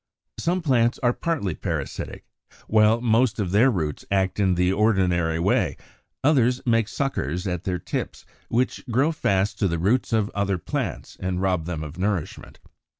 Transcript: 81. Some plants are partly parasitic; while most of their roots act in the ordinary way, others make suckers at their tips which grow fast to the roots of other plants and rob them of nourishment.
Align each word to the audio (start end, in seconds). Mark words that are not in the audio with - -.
81. 0.39 0.43
Some 0.43 0.61
plants 0.63 0.99
are 1.03 1.13
partly 1.13 1.53
parasitic; 1.53 2.25
while 2.67 3.01
most 3.01 3.37
of 3.39 3.51
their 3.51 3.69
roots 3.69 4.03
act 4.09 4.39
in 4.39 4.55
the 4.55 4.73
ordinary 4.73 5.37
way, 5.39 5.77
others 6.23 6.59
make 6.65 6.87
suckers 6.87 7.45
at 7.45 7.65
their 7.65 7.77
tips 7.77 8.25
which 8.49 8.83
grow 8.89 9.11
fast 9.11 9.59
to 9.59 9.67
the 9.67 9.77
roots 9.77 10.11
of 10.11 10.31
other 10.31 10.57
plants 10.57 11.17
and 11.19 11.39
rob 11.39 11.65
them 11.65 11.83
of 11.83 11.99
nourishment. 11.99 12.59